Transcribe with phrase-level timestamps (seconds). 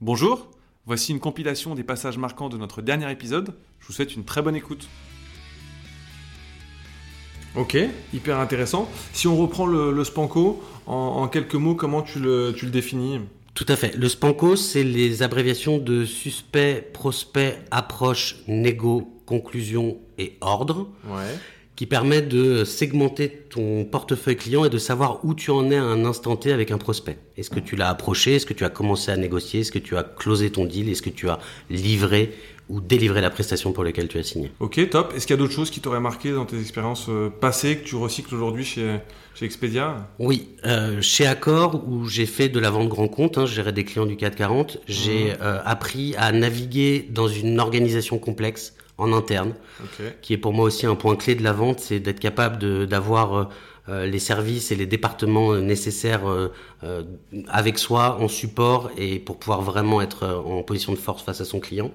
[0.00, 0.50] Bonjour,
[0.84, 3.54] voici une compilation des passages marquants de notre dernier épisode.
[3.80, 4.88] Je vous souhaite une très bonne écoute.
[7.54, 7.78] Ok,
[8.12, 8.88] hyper intéressant.
[9.14, 12.70] Si on reprend le, le Spanco, en, en quelques mots, comment tu le, tu le
[12.70, 13.20] définis?
[13.54, 13.96] Tout à fait.
[13.96, 21.34] Le SPANCO, c'est les abréviations de suspect, prospect, approche, négo, conclusion et ordre, Ouais.
[21.76, 25.84] Qui permet de segmenter ton portefeuille client et de savoir où tu en es à
[25.84, 27.18] un instant T avec un prospect.
[27.36, 28.36] Est-ce que tu l'as approché?
[28.36, 29.60] Est-ce que tu as commencé à négocier?
[29.60, 30.88] Est-ce que tu as closé ton deal?
[30.88, 32.32] Est-ce que tu as livré
[32.68, 34.50] ou délivré la prestation pour laquelle tu as signé?
[34.58, 35.12] Ok, top.
[35.14, 37.84] Est-ce qu'il y a d'autres choses qui t'auraient marqué dans tes expériences euh, passées que
[37.84, 38.96] tu recycles aujourd'hui chez,
[39.34, 40.08] chez Expedia?
[40.18, 43.72] Oui, euh, chez Accor, où j'ai fait de la vente grand compte, hein, je gérais
[43.72, 49.54] des clients du 440, j'ai euh, appris à naviguer dans une organisation complexe en interne,
[50.22, 53.34] qui est pour moi aussi un point clé de la vente, c'est d'être capable d'avoir
[53.34, 53.44] euh,
[53.88, 57.02] euh, les services et les départements euh, nécessaires euh, euh,
[57.48, 61.44] avec soi en support et pour pouvoir vraiment être en position de force face à
[61.44, 61.92] son client.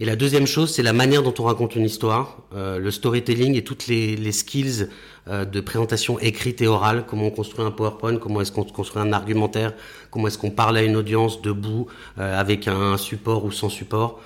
[0.00, 3.56] Et la deuxième chose, c'est la manière dont on raconte une histoire, euh, le storytelling
[3.56, 4.88] et toutes les, skills
[5.26, 9.02] euh, de présentation écrite et orale, comment on construit un PowerPoint, comment est-ce qu'on construit
[9.02, 9.72] un argumentaire,
[10.12, 14.20] comment est-ce qu'on parle à une audience debout, euh, avec un support ou sans support.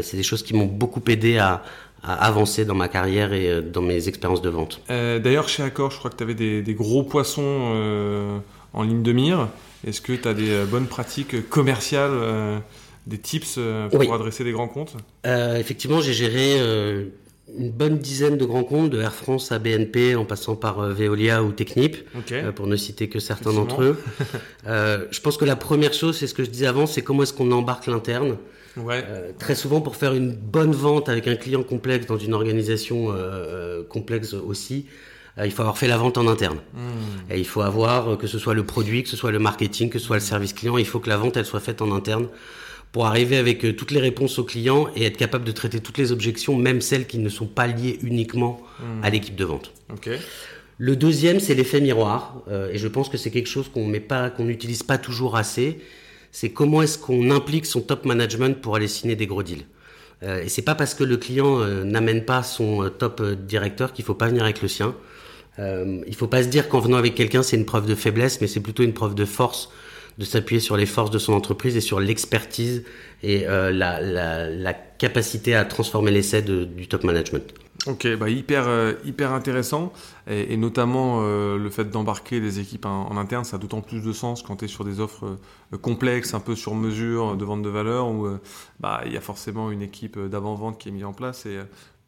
[0.00, 1.62] C'est des choses qui m'ont beaucoup aidé à,
[2.02, 4.80] avancer dans ma carrière et dans mes expériences de vente.
[4.88, 8.40] D'ailleurs, chez Accor, je crois que tu avais des, gros poissons
[8.72, 9.48] en ligne de mire.
[9.86, 12.62] Est-ce que tu as des bonnes pratiques commerciales,
[13.06, 14.08] des tips euh, pour Oui.
[14.12, 17.04] adresser des grands comptes Euh, effectivement, j'ai géré euh,
[17.58, 20.92] une bonne dizaine de grands comptes, de Air France à BNP, en passant par euh,
[20.92, 21.96] Veolia ou Technip.
[22.32, 24.02] Euh, pour ne citer que certains d'entre eux.
[24.66, 27.22] Euh, je pense que la première chose, c'est ce que je disais avant, c'est comment
[27.24, 28.38] est-ce qu'on embarque l'interne.
[28.78, 29.04] Ouais.
[29.38, 33.14] Très souvent, pour faire une bonne vente avec un client complexe dans une organisation
[33.90, 34.86] complexe aussi,
[35.36, 36.60] il faut avoir fait la vente en interne.
[36.72, 37.30] Hmm.
[37.30, 39.98] Et il faut avoir, que ce soit le produit, que ce soit le marketing, que
[39.98, 42.28] ce soit le service client, il faut que la vente, elle soit faite en interne
[42.94, 45.98] pour arriver avec euh, toutes les réponses au client et être capable de traiter toutes
[45.98, 48.60] les objections, même celles qui ne sont pas liées uniquement
[49.02, 49.72] à l'équipe de vente.
[50.78, 53.98] Le deuxième, c'est l'effet miroir, euh, et je pense que c'est quelque chose qu'on met
[53.98, 55.80] pas, qu'on n'utilise pas toujours assez.
[56.30, 59.64] C'est comment est-ce qu'on implique son top management pour aller signer des gros deals.
[60.22, 64.04] Euh, et c'est pas parce que le client euh, n'amène pas son top directeur qu'il
[64.04, 64.94] faut pas venir avec le sien.
[65.58, 68.40] Euh, il faut pas se dire qu'en venant avec quelqu'un c'est une preuve de faiblesse,
[68.40, 69.70] mais c'est plutôt une preuve de force
[70.18, 72.84] de s'appuyer sur les forces de son entreprise et sur l'expertise
[73.22, 77.52] et euh, la, la, capacité à transformer l'essai du top management.
[77.86, 79.92] Ok, bah hyper, euh, hyper intéressant.
[80.26, 84.12] Et, notamment euh, le fait d'embarquer des équipes en, interne, ça a d'autant plus de
[84.12, 85.36] sens quand tu es sur des offres
[85.82, 88.28] complexes, un peu sur mesure, de vente de valeur, où
[88.80, 91.44] bah, il y a forcément une équipe d'avant-vente qui est mise en place.
[91.44, 91.58] Et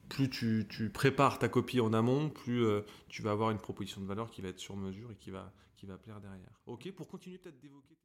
[0.09, 4.07] plus tu, prépares ta copie en amont, plus euh, tu vas avoir une proposition de
[4.07, 6.61] valeur qui va être sur mesure et qui va, qui va plaire derrière.
[6.67, 7.97] Ok, pour continuer peut-être d'évoquer...